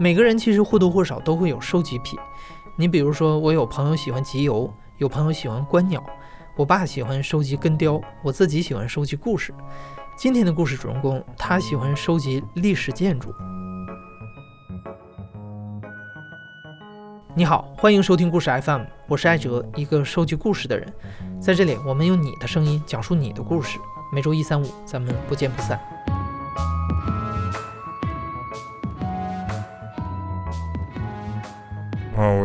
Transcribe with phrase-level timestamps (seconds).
[0.00, 2.16] 每个人其实或多或少都会有收集癖。
[2.76, 6.00] 你比如说，我有朋友喜欢集邮，有朋友喜欢观鸟，
[6.54, 9.52] 我爸喜欢收集根雕，我自己喜欢收集故事。
[10.16, 13.34] 今天的故事主人公，他喜欢收集历史建筑。
[17.34, 20.92] 你好，欢迎收听故事 FM，我是艾哲，一个收集故事的人。
[21.40, 23.80] 在这里，我们用你的声音讲述你的故事。
[24.12, 25.78] 每周一、三、五，咱们不见不散。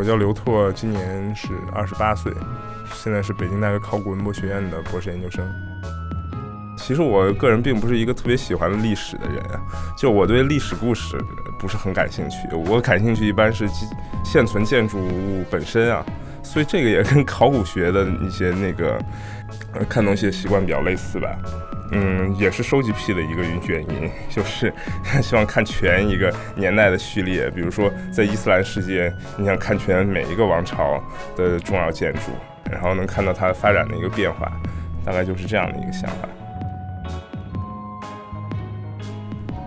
[0.04, 2.30] 我叫刘拓，今年是二十八岁，
[2.92, 5.42] 现在是北京大学考古文博学院的博士研究生。
[6.76, 9.58] 其实我个人并不是一个特别喜欢历史的人啊，
[9.96, 11.16] 就我对历史故事
[11.58, 12.36] 不是很感兴趣。
[12.66, 13.66] 我感兴趣一般是
[14.22, 16.04] 现存建筑物本身啊，
[16.44, 18.96] 所以这个也跟考古学的一些那个
[19.88, 21.36] 看东西的习惯比较类似吧。
[21.90, 24.72] 嗯，也是收集癖的一个原因，就是
[25.22, 27.50] 希望看全一个年代的序列。
[27.50, 31.02] 比如说，在伊斯兰世界，你想看全每一个王朝
[31.36, 32.32] 的重要建筑，
[32.70, 34.50] 然后能看到它发展的一个变化，
[35.04, 36.28] 大概就是这样的一个想法。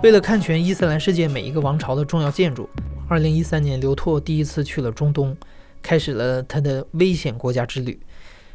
[0.03, 2.69] 为了看全伊斯兰世界每一个王朝的重要建筑，
[3.07, 5.35] 二零一三年，刘拓第一次去了中东，
[5.81, 7.99] 开始了他的危险国家之旅。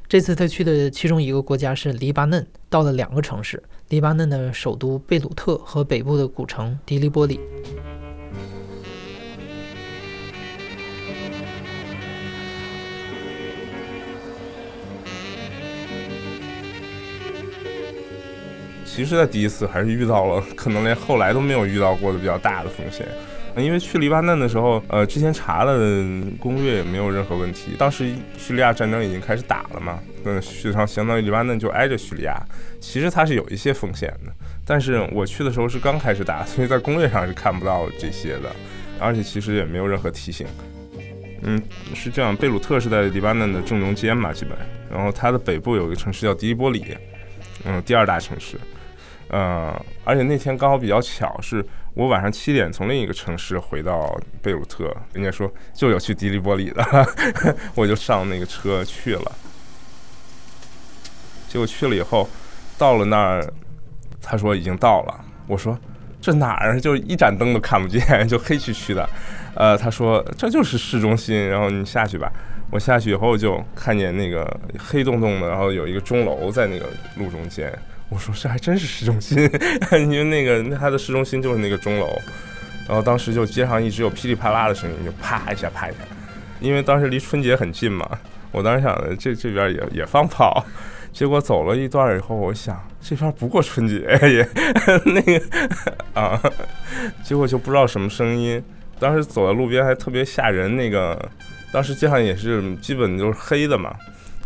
[0.09, 7.41] 这次他去的其中一个国家是黎巴嫩，到了两个城市：黎巴嫩的首都贝鲁特和北部的古城迪利波里。
[18.85, 23.09] 其实，在第一次还是遇到了可能连后来都没有遇到过的比较大的风险。
[23.57, 25.79] 因为去黎巴嫩的时候，呃，之前查了
[26.39, 27.73] 攻略也没有任何问题。
[27.79, 32.41] 当时叙利亚战争已经开始打了嘛，嗯，实际上相当于黎巴嫩就挨着叙利亚，
[32.81, 34.33] 其实它是有一些风险的。
[34.65, 38.51] 但是我去的时候是刚开始打，所以在攻略上是看不到这些的，
[38.99, 40.47] 而且其实也没有任何提醒。
[41.43, 41.61] 嗯，
[41.95, 44.57] 是这样，贝鲁特是在黎巴嫩的正中间嘛，基本，
[44.91, 46.97] 然后它的北部有一个城市叫迪利波里，
[47.65, 48.57] 嗯，第二大城市。
[49.29, 56.83] 呃，而且那天刚好比较巧，是我晚上七点从另一个城市回到贝鲁特，人家说就有去迪利波里的，
[57.77, 59.33] 我就上那个车去了。
[61.49, 62.27] 结果去了以后，
[62.79, 63.53] 到了那儿，
[64.23, 65.25] 他说已经到了。
[65.47, 65.79] 我说
[66.19, 66.81] 这哪儿？
[66.81, 69.07] 就一盏灯都看不见，就黑黢黢的。
[69.55, 72.33] 呃，他说这就是市中心，然后你下去吧。
[72.71, 76.87] 我下去以后就看见那个黑洞洞的，然后有一个钟楼在那个
[77.17, 77.71] 路中间。
[78.13, 79.39] 我说这还真是市中心，
[79.93, 82.07] 因为那个那它的市中心就是那个钟楼，
[82.87, 85.99] 然后当时就街上一直有噼里啪啦的声音，就啪一下啪一下，
[86.61, 88.07] 因为当时离春节很近嘛，
[88.51, 90.63] 我当时想着这这边也也放炮，
[91.11, 94.01] 结果走了一段以后，我想这边不过春节。
[94.23, 94.47] 也
[95.07, 95.43] 那个
[96.13, 96.39] 啊，
[97.23, 98.63] 结果就不知道什么声音，
[98.99, 101.19] 当时走在路边还特别吓人，那个
[101.73, 103.95] 当时街上也是基本就是黑的嘛，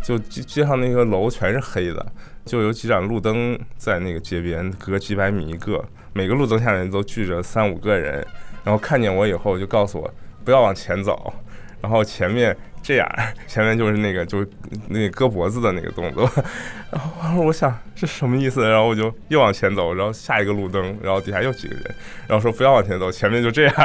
[0.01, 2.05] 就街街上那个楼全是黑的。
[2.47, 8.25] 就有几盏路灯在那个街边，隔几百米一个，每个路灯下面都聚着三五个人，
[8.63, 10.11] 然后看见我以后就告诉我
[10.45, 11.33] 不要往前走，
[11.81, 13.07] 然后前面这样，
[13.47, 14.45] 前面就是那个就
[14.87, 16.29] 那个割脖子的那个动作，
[16.89, 18.67] 然后我想这什么意思？
[18.67, 21.83] 然后我就又往前走，然后下一个路灯，然后底下又几个人，
[22.27, 23.75] 然后说不要往前走，前面就这样，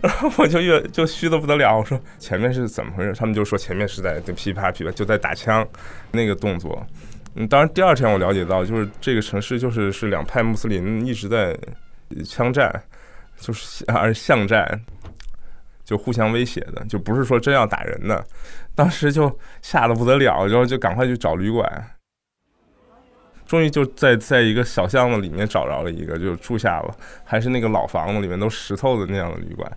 [0.00, 3.12] 然后我就越就虚的不得了，我说前面是怎么回事？
[3.12, 5.66] 他们就说前面是在噼啪噼啪就在打枪，
[6.12, 6.84] 那个动作。
[7.36, 11.56] 嗯，当然，第二天我了解到，就是这个城市就是是两派穆斯林一直在
[12.24, 12.82] 枪战，
[13.38, 14.84] 就是 而巷战，
[15.84, 18.24] 就互相威胁的，就不是说真要打人的。
[18.74, 21.90] 当时就吓得不得了，然后就赶快去找旅馆，
[23.46, 29.70] 终于就在在一个小巷子里面找着了一个，就住下了，还是那个老房子里面都石头的那样的旅馆。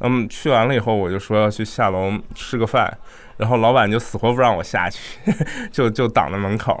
[0.00, 2.96] 嗯，去完了以后，我就说要去下楼吃个饭，
[3.36, 5.18] 然后老板就死活不让我下去，
[5.72, 6.78] 就就挡在门口。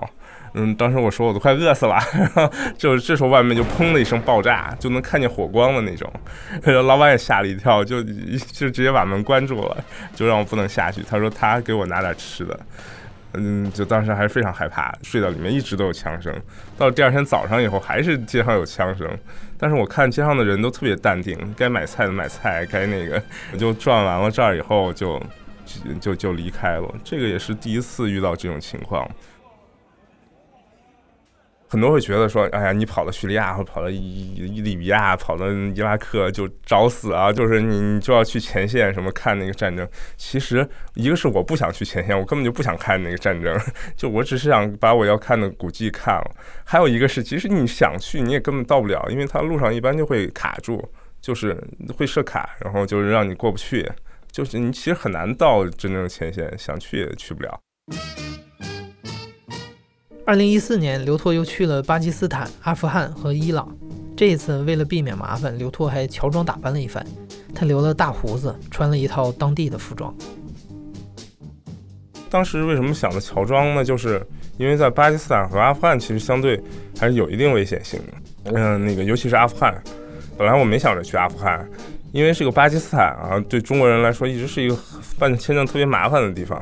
[0.54, 1.98] 嗯，当时我说我都快饿死了，
[2.76, 6.10] 就这时候外面就砰的一声爆炸，就能看见火光的那种，
[6.62, 9.76] 然后老板也吓了一跳，就就直接把门关住了，
[10.14, 11.02] 就让我不能下去。
[11.02, 12.60] 他说他给我拿点吃的，
[13.34, 16.34] 嗯，就当时还是非常害怕，睡到里面一直都有枪声，
[16.76, 19.06] 到第二天早上以后还是街上有枪声，
[19.58, 23.22] 但是我看街上的人都特别淡定，该买菜的买菜，该那个
[23.52, 25.22] 我就转完了这儿以后就
[26.00, 29.08] 就就离开了，这个也是第一次遇到这种情况。
[31.70, 37.30] 很多会觉得说，哎呀，你跑到叙利亚或跑到伊伊利比亚，跑到伊拉克就找死啊！
[37.30, 39.86] 就是你你就要去前线什么看那个战争。
[40.16, 43.54] 其实一个是我不想去前线，我根本就不想看那个战争，
[43.94, 46.30] 就我只是想把我要看的古迹看了。
[46.64, 50.82] 还有一个是，其实你想去，你也根本到不了，因为它路上一般就会卡住，
[51.20, 51.62] 就是
[51.94, 53.86] 会设卡，然后就是让你过不去，
[54.32, 57.60] 就是你其实很难到真正的前线，想去也去不了。
[60.28, 63.66] 二零一四年，刘拓又去了巴基斯坦、阿富汗和伊朗。
[64.14, 67.02] 这一次，为了避免麻烦，刘拓还乔装打扮了一番。
[67.54, 70.14] 他留了大胡子，穿了一套当地的服装。
[72.28, 73.82] 当时为什么想着乔装呢？
[73.82, 74.22] 就是
[74.58, 76.62] 因为在巴基斯坦和阿富汗，其实相对
[77.00, 78.52] 还是有一定危险性的。
[78.52, 79.82] 嗯，那个尤其是阿富汗，
[80.36, 81.66] 本来我没想着去阿富汗，
[82.12, 84.76] 因为这个巴基斯坦啊，对中国人来说一直是一个
[85.18, 86.60] 办签证特别麻烦的地方。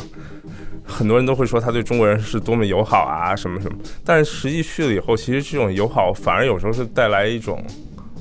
[0.86, 3.76] 很多人都会说他对中国人是多么友好啊，什么什么。
[4.04, 7.62] 但是实际去了以后，其实这种友好反而有时候是带来一种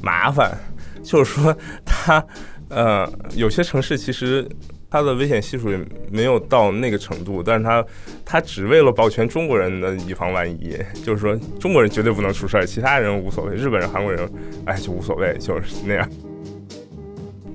[0.01, 0.57] 麻烦，
[1.03, 2.25] 就是说他
[2.69, 4.47] 呃有些城市其实
[4.89, 5.79] 它的危险系数也
[6.09, 7.85] 没有到那个程度，但是他
[8.23, 14.29] 他只为了保全中国人的以防万一，就是说中国人绝对不能出事儿，其他人无所谓，日本人、韩国人
[14.65, 16.09] 哎就无所谓，就是那样。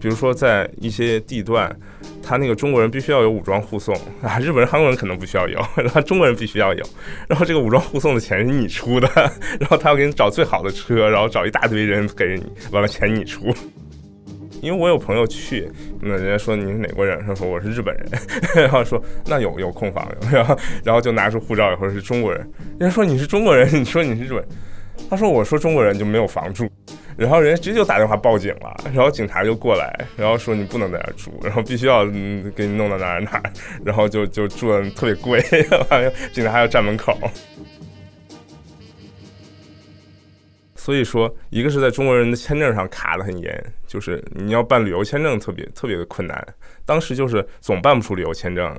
[0.00, 1.74] 比如说在一些地段。
[2.22, 6.84] 他那个中国人必须要有武装护送啊，日本人、韩国人可能不需要有，然后中国人必须要有。
[7.26, 9.08] 然后这个武装护送的钱是你出的，
[9.58, 13.52] 然后他要给你找最好的车，然后找一大堆人给你，完了钱你出。
[14.62, 15.68] 因为我有朋友去，
[16.00, 17.18] 那人家说你是哪国人？
[17.26, 18.06] 他说我是日本人，
[18.54, 22.40] 然后说那有有空房， 然后然后就拿出护照以后是中国人，
[22.78, 24.44] 人家说你是中国人，你说你是日本，
[25.08, 26.70] 他说我说中国人就没有房住。
[27.20, 33.42] 然后人家直接就打电话报警了，然后警察就过来，然后说你不能在那住，然后必须要给你弄到哪儿哪儿，
[33.84, 35.38] 然后就就住的特别贵，
[36.32, 37.14] 警察还要站门口。
[40.74, 46.42] 所以说，一个是在中国人的签证上卡的很严，就是你要办旅游签证特别特别的困难，
[46.86, 48.74] 当时就是总办不出旅游签证，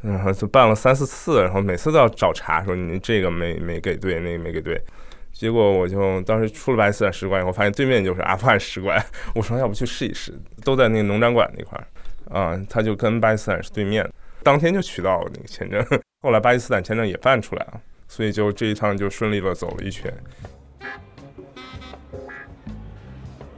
[0.00, 4.82] 然后就办了三四次，然后每次都要找茬，说你这个没没给对，那个没给对。
[5.32, 9.04] 结果我就当时出了巴基斯坦使馆以后，发现对面就是阿富汗使馆。
[9.34, 10.32] 我说要不去试一试，
[10.62, 12.56] 都在那个农展馆那块儿啊。
[12.70, 14.08] 他就跟巴基斯坦是对面，
[14.44, 15.84] 当天就取到了那个签证。
[16.22, 20.12] 后来巴基斯坦签证也办出来了，所以就这一趟就顺利的走了一圈。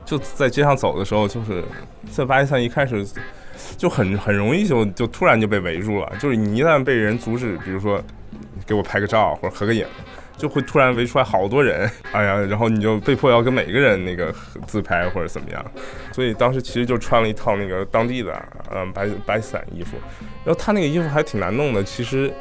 [0.06, 1.62] 就在街上走的时候，就是
[2.10, 3.06] 在巴基斯坦一开始
[3.76, 8.02] 就很很容易就就突然就被围住了，就是你一旦被人阻止，比如说
[8.66, 9.86] 给我拍个照或者合个影。
[10.36, 14.34] 就会突然围出来好多人， 哎呀，然后你就被迫要跟每个人那个
[14.66, 15.64] 自拍或者怎么样，
[16.12, 19.96] 所以当时其实就穿了一套那个当地的，嗯，白白伞衣服，
[20.44, 22.32] 然后他那个衣服还挺难弄的，其实，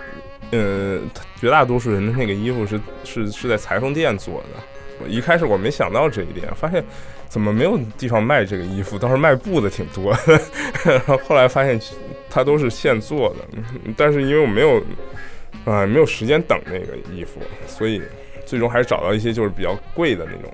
[0.52, 1.00] 呃，
[1.40, 4.60] 绝大多数人的那个衣服是是是在裁缝店做的，
[5.04, 6.84] 我一开始我没想到这一点，发现
[7.30, 10.12] 怎么没有地方卖这个衣服，倒是卖布的挺多，
[10.84, 11.80] 然后后来发现
[12.30, 13.62] 他都是现做的，
[13.96, 14.84] 但是因为我没有。
[15.66, 18.02] 啊，没有时间等那个衣服，所以
[18.46, 20.54] 最终还是找到一些就是比较贵的那种，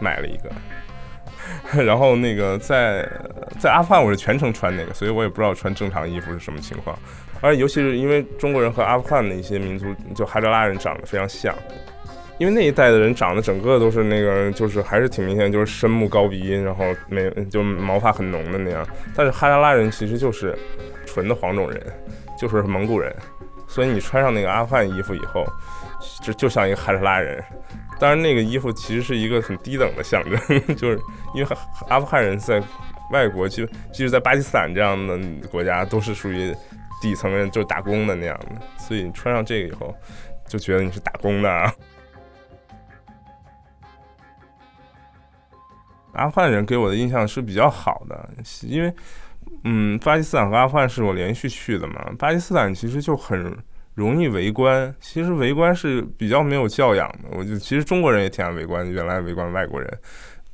[0.00, 0.50] 买了一个。
[1.82, 3.08] 然后那个在
[3.58, 6.96] 在阿富汗我是全程穿那个，所以我也不知道穿正常衣服是什么情况。
[7.40, 11.54] 而且尤其是因为中国人和阿富汗的一些民族，就哈扎拉人长得非常像，
[12.36, 18.86] 因为那一代的人长得整个都是那个，就是还是挺明显，就是深目高鼻，然后没就毛发很浓的那样。
[19.14, 20.56] 但是哈扎拉人其实就是
[21.06, 21.80] 纯的黄种人，
[22.38, 23.14] 就是蒙古人。
[23.68, 25.44] 所以你穿上那个阿富汗衣服以后，
[26.22, 27.44] 就就像一个哈扎拉人。
[28.00, 30.38] 当然，那个衣服其实是一个很低等的象征，
[30.74, 30.98] 就是
[31.34, 31.56] 因为
[31.88, 32.62] 阿富汗人在
[33.12, 36.54] 外国，就即使在巴基斯坦这样的国家，都是属于
[37.02, 38.52] 底层人，就是打工的那样的。
[38.78, 39.94] 所以你穿上这个以后，
[40.46, 41.72] 就觉得你是打工的。
[46.12, 48.30] 阿富汗人给我的印象是比较好的，
[48.62, 48.92] 因为。
[49.70, 52.10] 嗯，巴基斯坦和阿富汗是我连续去的嘛。
[52.18, 53.54] 巴基斯坦其实就很
[53.94, 57.28] 容易围观，其实围观是比较没有教养的。
[57.32, 59.98] 我就其实中国人也挺爱围观，原来围观外国人，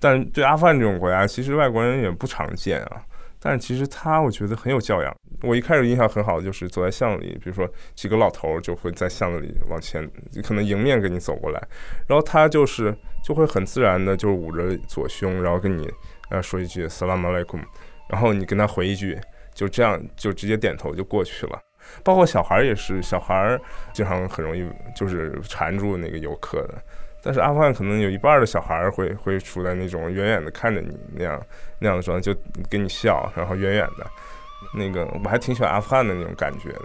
[0.00, 3.02] 但对阿富汗这种国家，其实外国人也不常见啊。
[3.38, 5.14] 但其实他我觉得很有教养。
[5.42, 10.10] 我一开始印象很好的就是走在巷子里，比如说几个老头就会在巷子里往前，
[10.42, 11.62] 可能迎面跟你走过来，
[12.08, 12.92] 然后他就是
[13.22, 15.88] 就会很自然的就捂着左胸，然后跟你
[16.30, 17.60] 呃说一句 “salam alaikum”。
[18.08, 19.18] 然后你跟他回一句，
[19.54, 21.60] 就这样就直接点头就过去了。
[22.02, 23.58] 包括小孩也是，小孩
[23.92, 26.74] 经常很容易就是缠住那个游客的。
[27.22, 31.40] 但是阿富汗可能有一半的小孩会会处在那种远远的看着你那样
[31.78, 32.34] 那样的状态，就
[32.70, 34.06] 给你笑，然后远远的。
[34.74, 36.82] 那个我还挺喜欢阿富汗的那种感觉的。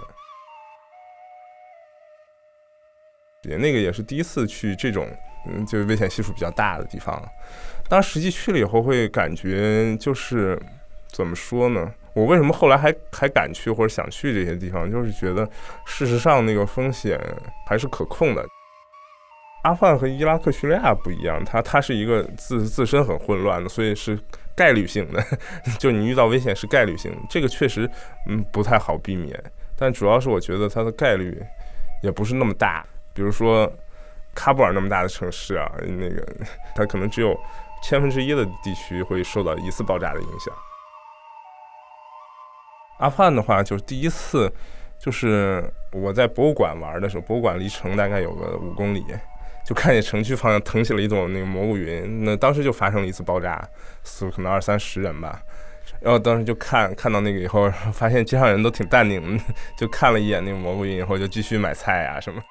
[3.43, 5.09] 也那个也是第一次去这种
[5.47, 7.21] 嗯，就危险系数比较大的地方。
[7.87, 10.61] 当实际去了以后，会感觉就是。
[11.11, 11.91] 怎么说呢？
[12.13, 14.89] 我为什么后来还还敢去或者想去这些地方？
[14.89, 15.47] 就是觉得
[15.85, 17.19] 事实上那个风险
[17.67, 18.45] 还是可控的。
[19.63, 24.17] 阿富汗和伊拉克、叙利亚不一样，它它是一个自自身很混乱的，所以是
[24.55, 25.23] 概率性的，
[25.77, 27.89] 就你遇到危险是概率性，这个确实
[28.27, 29.37] 嗯不太好避免。
[29.77, 31.41] 但主要是我觉得它的概率
[32.01, 33.69] 也不是那么大，比如说
[34.33, 36.25] 喀布尔那么大的城市啊，那个
[36.73, 37.37] 它可能只有
[37.83, 40.53] 千分之一的地区会受到一次爆炸的影响。
[42.99, 44.51] 阿富汗的话，就是第一次，
[44.97, 49.03] 就是我在博物馆玩的时候，博物馆离城大概有个五公里，
[49.65, 53.67] 就看见城区方向腾起了一朵那个蘑菇云，那当时就发生了一次爆炸，
[54.03, 55.41] 死了可能二三十人吧。
[56.01, 59.39] 然后当时就看看到那个以后，发现街上人都挺淡定，
[59.77, 62.41] 就看了一眼那个蘑菇云以后，就继续买菜啊什么。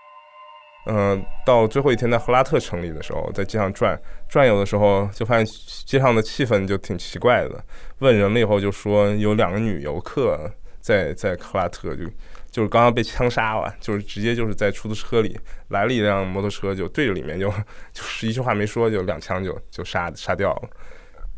[0.91, 5.45] 嗯，到最后一天在赫拉特城里的时候，在街上转转悠的时候，就发现
[5.85, 7.63] 街上的气氛就挺奇怪的。
[7.99, 12.05] 问人了以后，就说有两个女游客在在赫拉特，就
[12.51, 17.51] 就是刚刚被枪杀了，就是直接就是在出租车里来了一辆摩托车，就对着里面就
[17.93, 20.71] 就是一句话没说，就两枪就就杀杀掉了。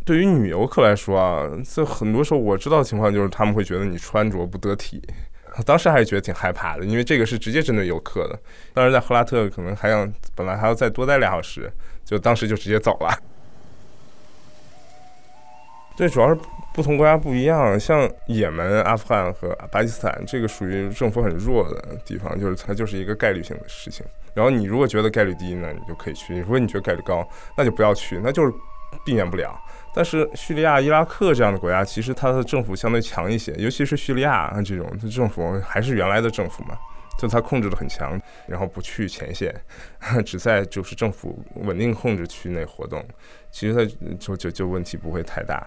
[0.04, 5.02] 对于女游客来说啊，这很多时候我知道的情况就是他们会觉得你穿着不得体。
[5.66, 8.38] 当时还是觉得挺害怕的，因为这个是直接针对游客的。
[8.72, 11.70] 当时在赫拉特可能还想，本来还要再多待俩小时，
[12.04, 13.10] 就当时就直接走了。
[15.96, 16.40] 对，主要是
[16.72, 24.06] 不同国家不一样，像也门、阿富汗和巴基斯坦，这个属于政府很弱的地方，就是它就是一个概率性的事情。
[24.32, 28.52] 然后你如果觉得概率低呢，你就可以去；如果你觉得概率高，那就不要去，那就是
[29.04, 29.60] 避免不了。
[29.92, 36.78] 但是叙利亚、伊拉克这样的国家，其实它的政府相对强一些，尤其是叙利亚这种，它政府还是原来的政府嘛，
[37.18, 39.52] 就它控制的很强，然后不去前线，
[40.24, 43.04] 只在就是政府稳定控制区内活动，
[43.50, 45.66] 其实它就就就问题不会太大。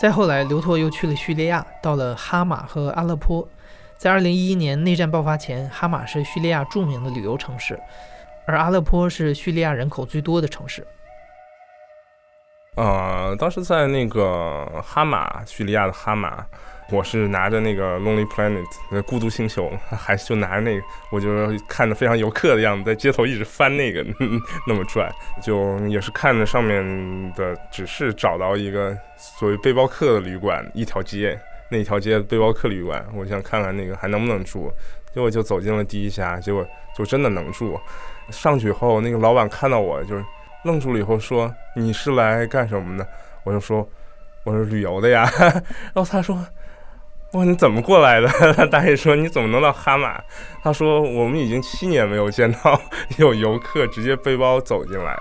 [0.00, 3.46] 再后来，刘拓又去了叙利亚，到了哈马和阿勒颇。
[3.98, 7.76] 在二零一一年内战爆发前，哈马是叙利亚著名的旅游城市，
[8.46, 10.86] 而阿勒颇是叙利亚人口最多的城市。
[12.76, 16.46] 呃，当时在那个哈马，叙利亚的哈马，
[16.92, 21.28] 我是拿着那个 Lonely Planet 那孤独星球，还是就拿着那个，我就
[21.66, 24.06] 看着非常游客的样子，在街头一直翻那个，
[24.68, 25.12] 那么转，
[25.42, 31.36] 就也是看着上面的指示，找到一个所谓背包客的旅馆，一条街。
[31.70, 34.72] 那条街背包客旅馆，我想看看那个还能不能住，
[35.14, 37.78] 结果就走进了第一家，结果就真的能住。
[38.30, 40.16] 上去以后，那个老板看到我就
[40.64, 43.06] 愣住了，以后说：“你是来干什么的？”
[43.44, 43.86] 我就说
[44.44, 45.26] ：“我是旅游的呀。
[45.94, 46.36] ”然后他说
[47.32, 48.28] ：“哇，你怎么过来的？”
[48.68, 50.22] 大爷说：“你怎么能到哈马？”
[50.62, 52.78] 他说：“我们已经七年没有见到
[53.16, 55.18] 有游客直接背包走进来，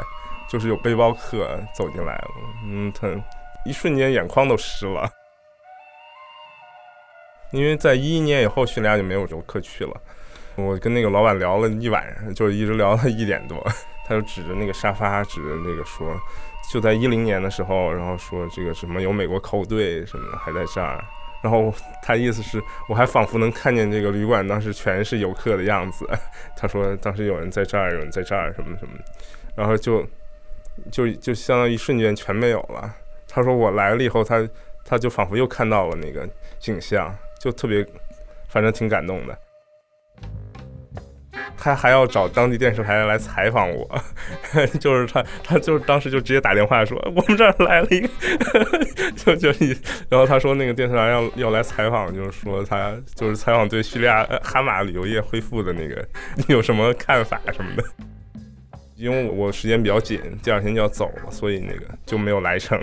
[0.50, 2.32] 就是有背包客走进来了。”
[2.66, 3.08] 嗯，他
[3.66, 5.10] 一瞬间眼眶都湿了。
[7.52, 10.02] 因为在一一年以后，叙利亚就没有游客去了。
[10.56, 13.64] 我跟那个老板聊了一晚上，就一直聊到一点多。
[14.08, 16.16] 他就指着那个沙发，指着那个说，
[16.72, 21.04] 就在一零年的时候，然后说这个什么有美国考古队什么的还在这儿。
[21.44, 26.10] 然后他意思是，我还仿佛能看见这个旅馆当时全是游客的样子。
[26.58, 28.94] 他说当时有人在这儿，有人在这儿什么什么。
[29.56, 30.04] 然后就
[30.92, 32.92] 就就相当于瞬间全没有了。
[33.28, 34.48] 他说我来了以后，他
[34.84, 36.28] 他就仿佛又看到了那个
[36.58, 37.16] 景象。
[37.40, 37.86] 就特别，
[38.50, 39.38] 反正挺感动的。
[41.60, 44.00] 他还要找当地电视台来采访我，
[44.80, 48.10] 就是他，他就是当时就直接打电话说，我们这儿来了一个，
[49.18, 49.76] 就就一，
[50.08, 56.08] 然后他说那个电视台要要来采访，就是说他就是采访对叙利亚哈马旅游业恢复的那个
[56.48, 57.84] 有什么看法什么的。
[58.96, 62.80] 因为我时间比较紧，第二天就要走了，所以那个就没有来成。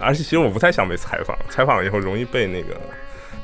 [0.00, 2.76] 而且其实我不太想被采访，采访了以后容易被那个。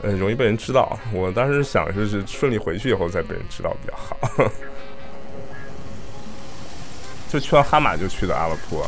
[0.02, 0.98] 呃，容易被人知道。
[1.12, 4.18] 我当时想就是顺利回去以后再被人知道比较好。
[7.30, 8.84] 就去完哈马就去的阿勒颇。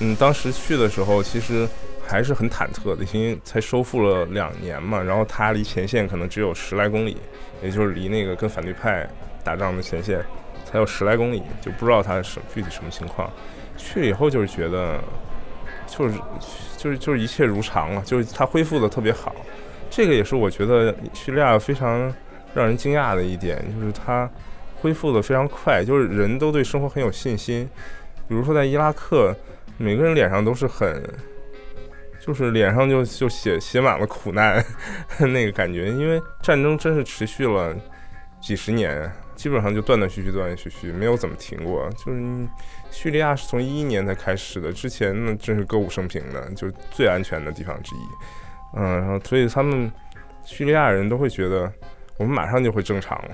[0.00, 1.68] 嗯，当时去的时候其实
[2.06, 5.00] 还是很忐忑的，因为才收复了两年嘛。
[5.00, 7.16] 然后它离前线可能只有十来公里，
[7.62, 9.08] 也就是离那个跟反对派
[9.44, 10.24] 打仗的前线
[10.64, 13.30] 才有十来公里，就不知道它是具体什么情况。
[13.76, 14.98] 去了以后就是觉得，
[15.86, 16.14] 就是
[16.76, 19.34] 就是就是一切如常了，就是它恢复的特别好。
[19.90, 22.12] 这个也是我觉得叙利亚非常
[22.54, 24.28] 让人惊讶的一点，就是它
[24.80, 27.68] 恢复的非常快，就是人都对生活很有信心。
[28.28, 29.34] 比如说在伊拉克，
[29.76, 31.02] 每个人脸上都是很，
[32.20, 34.64] 就是脸上就就写写满了苦难
[35.18, 37.74] 那个感觉，因为战争真是持续了
[38.40, 41.88] 几十年，基本上就断断续续、断断续续，没有怎么停过。
[41.90, 42.20] 就是
[42.90, 47.98] 叙利亚是从一一年才开始的，之前呢真是歌舞升平的，就最安全的地方之一。
[48.76, 49.90] 嗯，然后所以他们
[50.44, 51.72] 叙利亚人都会觉得，
[52.18, 53.30] 我们马上就会正常了。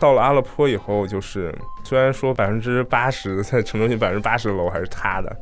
[0.00, 1.52] 到了阿勒颇以后，就是
[1.84, 5.36] 虽然说百分之八十在城中心百分之八十的楼还是塌的，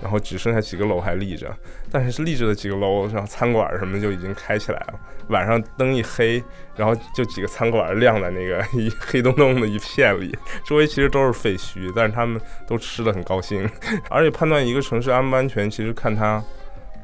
[0.00, 1.54] 然后只剩下几个楼还立着，
[1.90, 4.94] 但是立着的几个楼，然后餐馆什么就已经开起来了。
[5.28, 6.42] 晚上灯一黑，
[6.74, 13.68] 然后就几个餐馆亮在那个 一黑洞洞的一片里，周围其实都是废墟，但是他们都吃的很高兴。
[14.08, 16.42] 而且判断一个城市安不安全，其实看它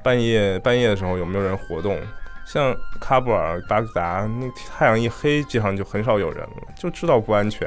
[0.04, 1.98] 半夜半夜的时候有没有人活动。
[2.44, 7.66] 像喀布尔、巴格达，那太阳一黑，街上就很少有人了，就知道不安全。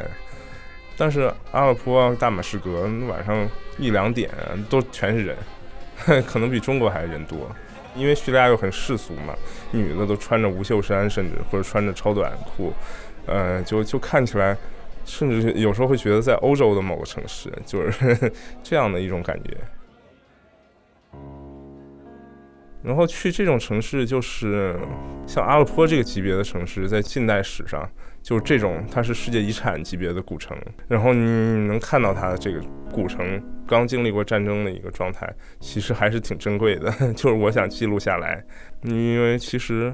[0.96, 4.30] 但是阿勒颇、大马士革晚上一两点
[4.70, 5.36] 都全是人，
[6.28, 7.50] 可能比中国还人多。
[7.96, 9.34] 因为叙利亚又很世俗嘛，
[9.72, 12.72] 女的都穿着无袖衫，甚至或者穿着超短裤，
[13.26, 14.56] 呃，就就看起来，
[15.06, 19.58] 甚至有时候会觉得在欧洲的某个城市，就是 这样的一种感觉。
[22.84, 24.76] 然后去这种城市，就是
[25.26, 27.90] 像阿勒颇这个级别的城市，在近代史上，
[28.22, 30.58] 就是这种它是世界遗产级别的古城。
[30.88, 35.28] 然后你能看到它这个古城刚经历过战争的一个状态，
[35.60, 36.92] 其实还是挺珍贵的。
[37.14, 38.42] 就是我想记录下来，
[38.84, 39.94] 因为其实，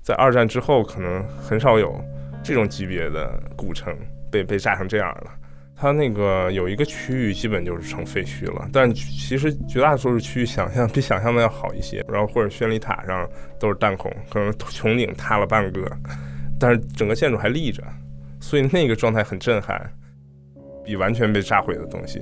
[0.00, 2.02] 在二战之后，可能很少有
[2.42, 3.94] 这种级别的古城
[4.30, 5.32] 被被炸成这样了。
[5.80, 12.04] 它那个有一个区域基本就是成废墟了，但其实绝大多数区域想象比想象的要好一些。
[12.06, 13.26] 然后或者宣礼塔上
[13.58, 15.90] 都是弹孔，可能穹顶塌了半个，
[16.58, 17.82] 但是整个建筑还立着，
[18.40, 19.90] 所以那个状态很震撼，
[20.84, 22.20] 比完全被炸毁的东西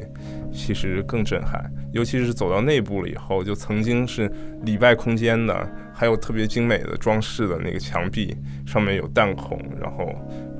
[0.53, 1.61] 其实更震撼。
[1.93, 4.31] 尤其是走到内部了以后，就曾经是
[4.62, 10.15] 礼拜空间的，还有特别精美的装饰的那个墙壁上面有弹孔，然后。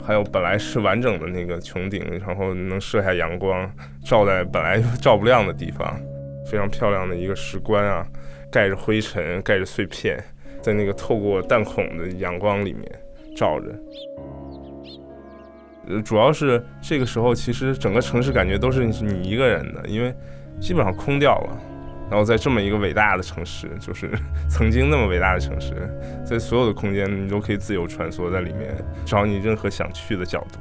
[0.09, 3.71] 还有本来是完整的那个穹顶，然后能射下阳光，
[4.03, 6.00] 照在本来就照不亮的地方，
[6.50, 8.07] 非常漂亮的一个石棺啊，
[8.50, 10.19] 盖着灰尘，盖着碎片，
[10.62, 12.91] 在那个透过弹孔的阳光里面
[13.37, 13.67] 照着。
[15.88, 20.11] 呃，主要是这个时候，其实整个城市感觉都是你一个人的，因为
[20.59, 21.61] 基本上空掉了。
[22.11, 24.11] 然后在这么一个伟大的城市，就是
[24.49, 25.75] 曾经那么伟大的城市，
[26.25, 30.61] 在所有的空间你都可以自由穿梭在里面，找你任何想去的角度，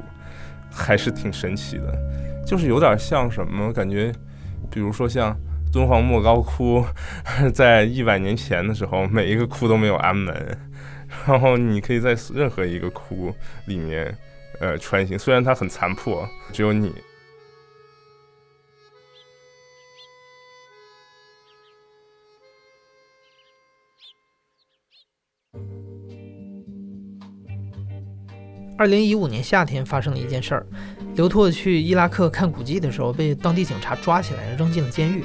[0.71, 1.97] 还是挺神奇的。
[2.45, 4.11] 就是有点像什么感觉，
[4.69, 5.37] 比如说像
[5.71, 6.85] 敦煌莫高窟，
[7.53, 10.57] 在一百年前的时候，每一个窟都没有安门，
[11.25, 13.33] 然后你可以在任何一个窟
[13.65, 14.13] 里面，
[14.59, 15.17] 呃，穿行。
[15.17, 16.93] 虽然它很残破，只有你。
[28.77, 30.63] 二零一五年夏天发生了一件事儿，
[31.15, 35.23] 刘拓去伊拉克看古迹的时候，被当地警察抓起来扔进了监狱。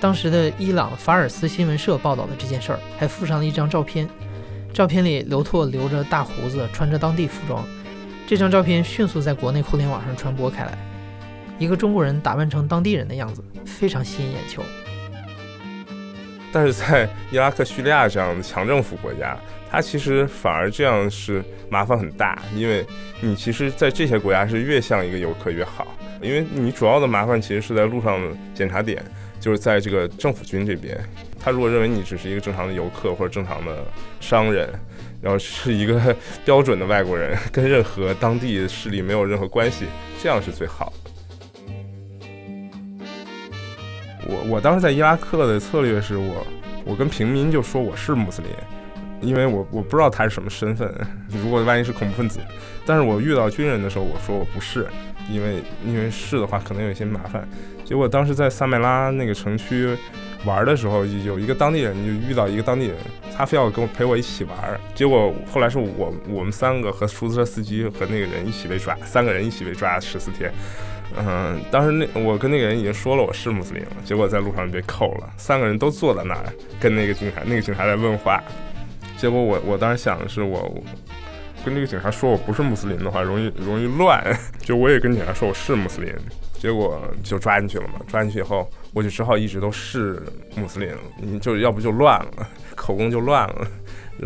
[0.00, 4.08] 当时的伊朗法尔斯新闻社报道了这件事儿，还附上了一张照片。
[4.72, 7.62] 照片里，刘拓留着大胡子，穿着当地服装。
[8.26, 10.78] 这张照片迅速在国内互联网上传播开来，
[11.58, 14.62] 一个中国人打扮成当地人的样子，非常吸引眼球。
[16.52, 19.38] 但是在伊拉克、叙利亚这样的强政府国家，
[19.70, 22.84] 它其实反而这样是麻烦很大，因为
[23.20, 25.86] 你其实，在这些国家是越像一个游客越好，
[26.20, 29.00] 因为你主要的麻烦其实是在路上的检查点，
[29.38, 30.98] 就是在这个政府军这边，
[31.38, 33.84] 他如果认为你只是一个正常的游客或者正常的
[34.20, 34.68] 商人，
[35.22, 39.84] 然后是一个 标准的外国人，跟任何当地势力没有任何关系，
[40.20, 40.92] 这样是最好。
[44.26, 46.46] 我我当时在伊拉克的策略是我
[46.84, 48.50] 我跟平民就说我是穆斯林。
[49.22, 50.90] 因为我我不知道他是什么身份，
[51.28, 52.40] 如果万一是恐怖分子，
[52.86, 54.86] 但是我遇到军人的时候，我说我不是，
[55.30, 57.46] 因为因为是的话可能有一些麻烦。
[57.84, 59.94] 结果当时在萨麦拉那个城区
[60.46, 62.96] 玩的时候，有一个当地人就遇到一个当地人，
[63.36, 64.56] 他非要跟我陪我一起玩。
[64.94, 70.50] 结果后来是我我们三个和出租车司机和那个人一起被抓，三个人一起被抓十四天。
[71.16, 76.44] 嗯，当时那我跟那个人已经说了我是穆斯林了，结果在路上被扣了，三个人都坐在那儿
[76.78, 78.42] 跟那个警察，那个警察在问话。
[79.16, 80.72] 结果我我当时想的是，我
[81.64, 84.24] 跟这个警察说我不是穆斯林的话，容易容易乱。
[84.62, 86.14] 就我也跟警察说我是穆斯林，
[86.54, 87.94] 结果就抓进去了嘛。
[88.06, 90.22] 抓进去以后，我就只好一直都是
[90.56, 93.66] 穆斯林，你就要不就乱了，口供就乱了。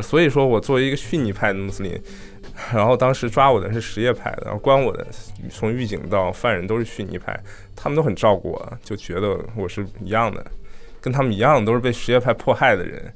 [0.03, 2.01] 所以说我作为一个逊尼派的穆斯林，
[2.73, 5.07] 然后当时抓我的是什叶派的，然后关我的
[5.51, 7.38] 从狱警到犯人都是逊尼派，
[7.75, 10.45] 他们都很照顾我，就觉得我是一样的，
[11.01, 13.12] 跟他们一样都是被什叶派迫害的人。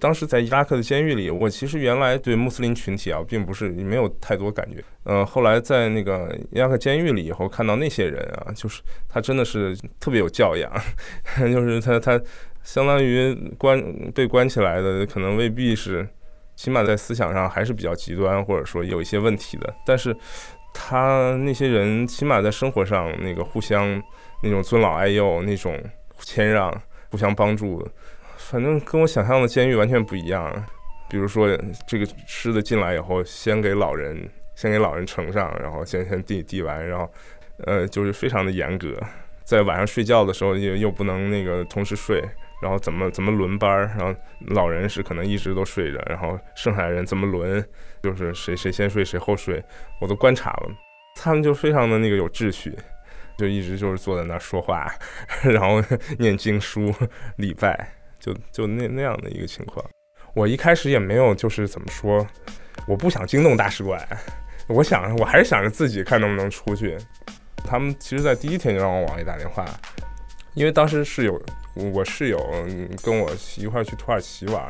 [0.00, 4.82] 当时在伊拉克的监狱里，我其实原来对穆斯林群体啊，并不是没有太多感觉。
[5.04, 8.80] 嗯，后来在那个伊拉克监狱里以后，看到那些人啊，就是
[9.10, 10.72] 他真的是特别有教养，
[11.52, 12.18] 就是他他
[12.62, 13.78] 相当于关
[14.14, 16.08] 被关起来的，可能未必是
[16.60, 19.74] 起码在思想上还是比较极端，或者说有一些问题的。
[19.82, 20.14] 但是，
[20.74, 23.98] 他那些人起码在生活上那个互相
[24.42, 25.74] 那种尊老爱幼、那种
[26.18, 26.70] 谦让、
[27.10, 27.82] 互相帮助，
[28.36, 30.52] 反正跟我想象的监狱完全不一样。
[31.08, 31.48] 比如说，
[31.88, 37.10] 这个吃的进来以后，先给老人先给老人盛上，然后先先递递完，然后
[37.64, 38.94] 呃，就是非常的严格。
[39.44, 42.22] 在晚上睡觉的时候，又又不能那个同时睡。
[42.60, 44.14] 然后怎么怎么轮班儿，然后
[44.48, 47.64] 老人是可能一直都睡着，然后剩下的人怎么轮，
[48.02, 49.62] 就是谁谁先睡谁后睡，
[50.00, 50.70] 我都观察了，
[51.16, 52.76] 他们就非常的那个有秩序，
[53.38, 54.92] 就一直就是坐在那儿说话，
[55.42, 55.82] 然后
[56.18, 56.94] 念经书
[57.36, 59.84] 礼拜，就就那那样的一个情况。
[60.34, 62.26] 我一开始也没有就是怎么说，
[62.86, 64.06] 我不想惊动大使馆，
[64.68, 66.96] 我想我还是想着自己看能不能出去。
[67.64, 69.64] 他们其实在第一天就让我往里打电话，
[70.54, 71.40] 因为当时室友。
[71.94, 72.36] 我室友
[73.00, 74.60] 跟我一块去土耳其玩，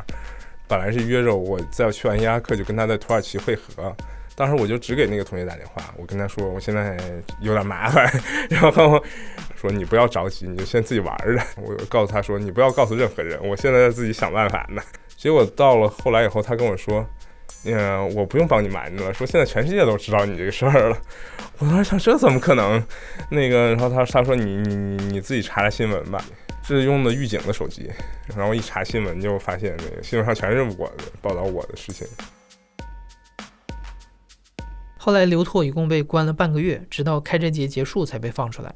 [0.67, 3.93] 本来是约着我在去完伊拉克就跟他在土耳其会合。
[4.35, 6.95] 当时我就只给那个同学打电话，我跟他说我现在
[7.41, 8.07] 有点麻烦，
[8.49, 9.03] 然后
[9.55, 11.43] 说你不要着急，你就先自己玩着。
[11.57, 14.79] 我告诉他说你不要告诉任何人，我现在在自己想办法呢。
[15.17, 17.03] 结果到了后来以后，他跟我说。
[17.63, 20.97] 嗯，我不用帮你瞒着了，说现在全世界都知道你这个事儿了。
[21.59, 22.83] 我当时想，这怎么可能？
[23.29, 26.23] 那个，然后他他说你你你自己查查新闻吧，
[26.63, 27.87] 这是用的狱警的手机，
[28.35, 32.07] 然后一查新闻就发现那个新闻上全是我的报道我的事情。
[34.97, 38.73] 后来刘拓一共被关了半个月，直到开斋节结束才被放出来。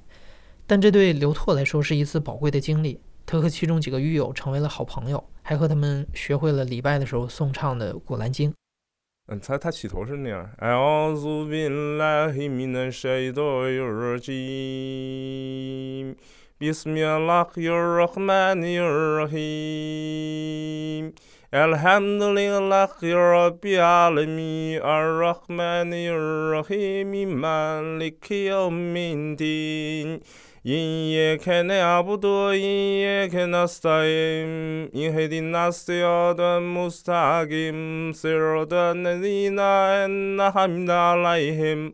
[0.67, 8.51] 但这对刘拓来说是一次宝贵的经历，他和其中几个狱友成为了好朋友，还和他们学会了礼拜的时候诵唱的《古兰经》。
[9.28, 10.50] 嗯，他他起头是那样。
[10.60, 13.78] أعوذ بالله من الشيطان
[14.18, 16.16] الرجيم
[16.60, 18.64] بسم الله الرحمن
[19.30, 21.04] الرحيم
[21.54, 22.94] الحمد لله
[23.36, 30.20] رب العالمين الرحمن الرحيم مالك يوم الدين
[30.67, 37.71] 一夜看那阿不多，一夜看那斯坦，阴黑的那色要断，穆斯塔吉
[38.11, 41.93] 色罗的那里那那哈米达来嘿，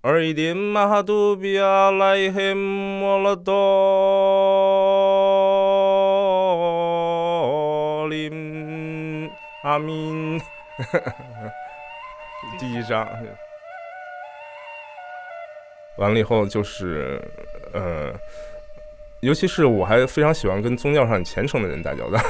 [0.00, 3.54] 而一点马哈杜比亚来嘿，莫拉多
[8.08, 9.30] 林
[9.62, 10.40] 阿敏，
[12.58, 13.08] 第一章，
[15.98, 17.22] 完了以后就是。
[17.72, 18.12] 呃，
[19.20, 22.20] 尤其是我还非常喜欢跟宗教上虔诚的人打交道，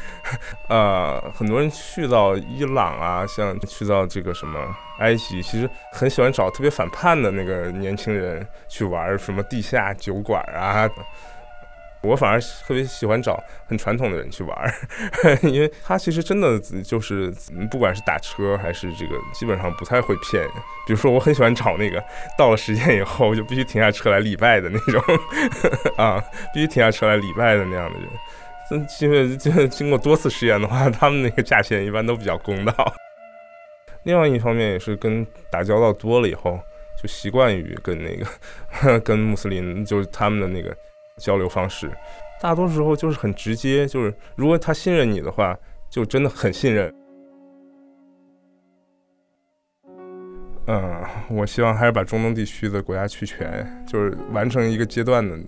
[0.68, 4.58] 呃，很多人去到伊朗啊，像去到这个什么
[4.98, 10.88] 埃及，其实很喜欢找特别反叛的那个年轻人去玩什么地下酒馆啊。
[12.06, 14.72] 我反而特别喜欢找很传统的人去玩儿，
[15.42, 17.32] 因为他其实真的就是
[17.70, 20.46] 不管是打车还是这个，基本上不太会骗。
[20.86, 22.02] 比如说，我很喜欢找那个
[22.38, 25.02] 到了时间以后就必须停下车来礼拜的那种，
[25.98, 26.22] 啊，
[26.54, 28.08] 必须停下车来礼拜的那样的人。
[29.00, 32.94] 因为这经过多次试验的话，他们那个价钱一般都比较公道。
[34.04, 36.58] 另外一方面也是跟打交道多了以后，
[37.00, 40.76] 就习惯于跟那个 跟穆斯林，就是他们的那个。
[41.22, 41.90] 交流方式，
[42.40, 45.56] 大多时候就是很直接，就是如果他信任你的话，
[45.88, 46.94] 就真的很信任。
[50.66, 55.38] 嗯，我希望还是把中东地区的国家去全，就是完成一个阶段的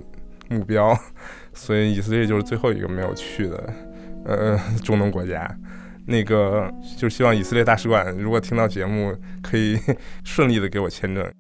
[0.49, 0.97] 目标。
[1.53, 3.75] 所以以色列就是最后一个没有去的，
[4.25, 5.55] 呃，中东国家。
[6.07, 9.79] 那个就希望以色列大使馆如果听到节目，可以
[10.25, 11.31] 顺利的给我签证。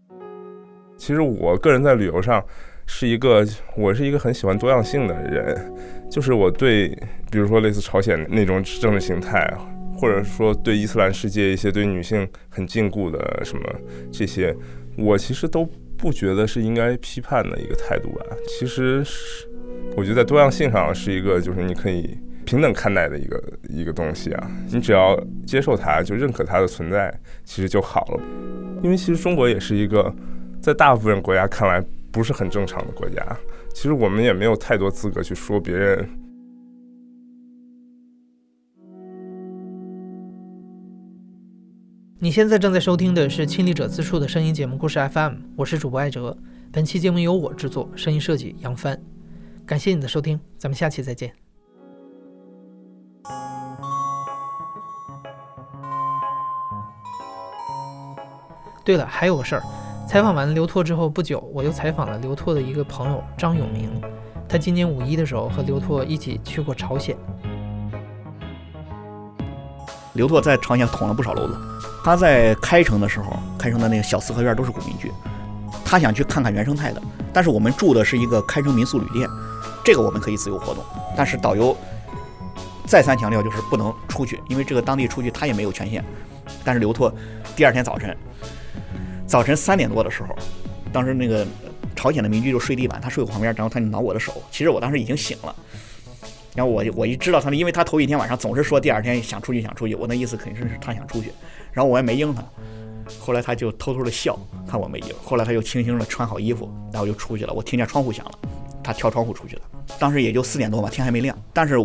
[0.98, 2.44] 其实我个人在旅游上。
[2.90, 3.46] 是一个，
[3.76, 5.72] 我是一个很喜欢多样性的人，
[6.10, 6.88] 就是我对，
[7.30, 9.46] 比如说类似朝鲜那种政治形态，
[9.94, 13.62] 或者说对伊斯兰世界一些对女性很禁锢的什么
[14.10, 14.56] 这些，
[14.96, 18.24] 我其实都不觉得是应该批判的一个态度吧。
[18.48, 19.46] 其实是，
[19.94, 24.50] 我觉得在多样性上是一个，就是你可以平等看待的一个一个东西啊。
[24.72, 25.14] 你只要
[25.46, 28.20] 接受它，就认可它的存在，其实就好了。
[28.82, 30.12] 因为其实中国也是一个，
[30.58, 31.84] 在大部分国家看来。
[32.10, 33.24] 不是很正常的国家，
[33.74, 36.08] 其实我们也没有太多资格去说别人。
[42.20, 46.36] 你现在正在收听的是《亲历者自述》的声音节目故事 FM，我是主播艾哲。
[46.72, 49.00] 本期节目由我制作，声音设计杨帆。
[49.64, 51.32] 感谢你的收听，咱们下期再见。
[58.84, 59.87] 对了，还有个事儿。
[60.08, 63.90] 采访完刘拓之后不久，我又采访了刘拓的一个朋友张永明。
[64.48, 67.14] 他今年五一的时候和刘拓一起去过朝鲜。
[70.14, 71.58] 刘拓在朝鲜捅了不少娄子。
[72.02, 75.12] 他在开城的时候，开城的那个小四合院都是古民居，
[75.84, 77.02] 他想去看看原生态的。
[77.30, 79.28] 但是我们住的是一个开城民宿旅店，
[79.84, 80.82] 这个我们可以自由活动。
[81.14, 81.76] 但是导游
[82.86, 86.02] 再三强调，就是不能出去，因为这个当地出去他也没有权限。
[86.64, 87.12] 但是刘拓
[87.54, 88.16] 第二天早晨，
[89.28, 90.34] 早晨三点多的时候，
[90.90, 91.46] 当时那个
[91.94, 94.42] 朝鲜的民居就睡地板，他睡我旁边，然后他就挠我的手。
[94.50, 95.54] 其实我当时已经醒了。
[96.54, 101.30] 然后我我一知道他，因为他头一天晚上总是说第二天想出去想出去，我那意思肯定是他想出去。
[101.72, 102.42] 然后我也没应他，
[103.20, 104.36] 后来他就偷偷的笑，
[104.66, 105.14] 看我没应。
[105.22, 107.52] 后来他又轻轻的穿好衣服，然后就出去了。
[107.52, 108.32] 我听见窗户响了，
[108.82, 109.62] 他跳窗户出去了。
[109.98, 111.36] 当时也就四点多吧，天还没亮。
[111.52, 111.76] 但是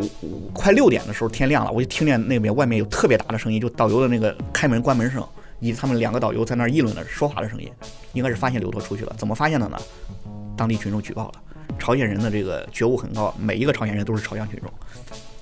[0.53, 5.21] 快六点的时候天亮了，我就听见那边外面有特别大的声音，就导游的那个开门关门声，
[5.63, 7.71] 以及他们两个导游在那儿议论的说话的声音，
[8.11, 9.15] 应该是发现刘拓出去了。
[9.17, 9.79] 怎么发现的呢？
[10.57, 11.33] 当地群众举报了。
[11.79, 14.69] 朝鲜人的这个觉悟很高，每一个朝鲜人都是朝鲜群众，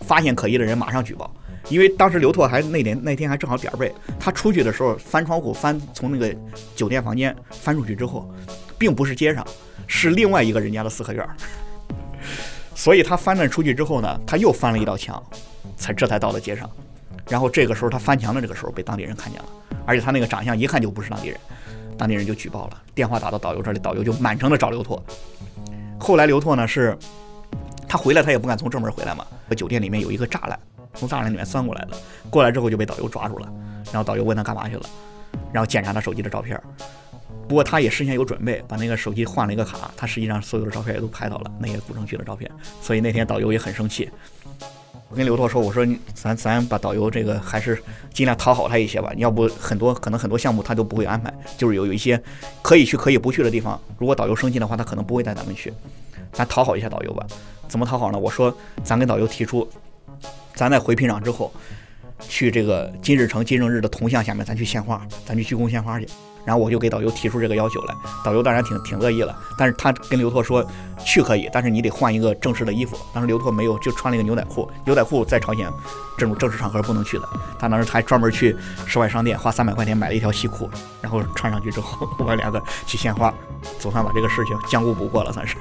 [0.01, 1.33] 发现可疑的人马上举报。
[1.69, 6.31] 因为当时刘拓还那天那天还正好点儿背，他出去的时候翻窗户翻从那个
[6.75, 8.31] 酒店房间翻出去之后，
[8.77, 9.43] 并不是街上，
[9.87, 11.27] 是另外一个人家的四合院，
[12.75, 15.21] 所以他翻了出去之后呢，他又翻了一道墙，
[15.75, 16.69] 才这才到了街上。
[17.31, 19.47] 然后这个时候他翻墙的这个时候被当地人看见了，
[19.85, 21.39] 而且他那个长相一看就不是当地人，
[21.97, 25.01] 当地人就举报了，电话打到导游这里，导游就满城的找刘拓。
[25.97, 26.97] 后来刘拓呢是，
[27.87, 30.59] 他回来他也不敢从正门回来嘛，酒店里面有一个栅栏。
[30.93, 31.95] 从栅栏里面钻过来的，
[32.29, 33.47] 过来之后就被导游抓住了，
[33.85, 34.83] 然后导游问他干嘛去了，
[35.53, 36.61] 然后检查他手机的照片，
[37.47, 44.09] 不过他也事先有准备，把那个手机换了一个卡，他实际上所有的照片也都拍到了那些古城区的照片，所以那天导游也很生气。
[45.11, 47.77] 我跟刘拓说，我说咱咱把导游这个还是
[48.13, 52.21] 尽量讨好他一些吧，要不很多可能很多项目他都不会安排，就是有有一些
[52.61, 55.73] 可以去可以不去的地方，如果导游生气的话，他可能不会带咱们去，
[56.31, 57.27] 咱讨好一下导游吧。
[57.67, 58.17] 怎么讨好呢？
[58.17, 59.69] 我说咱跟导游提出。
[60.53, 61.51] 咱在回平壤之后，
[62.19, 66.07] 去这个金日成金正日的铜像下面，咱去献花，咱去鞠躬献花去。
[66.45, 69.35] 然后我就给导游提出这个要求来，导游当然挺挺乐意了。
[69.57, 70.65] 但是他跟刘拓说，
[71.05, 72.97] 去可以，但是你得换一个正式的衣服。
[73.13, 74.69] 当时刘拓没有，就穿了一个牛仔裤。
[74.85, 75.71] 牛仔裤在朝鲜
[76.17, 77.29] 这种正式场合不能去的。
[77.59, 78.55] 他当时还专门去
[78.87, 80.69] 室外商店花三百块钱买了一条西裤，
[81.01, 83.33] 然后穿上去之后，我们两个去献花，
[83.79, 85.55] 总算把这个事情将功补过了，算是。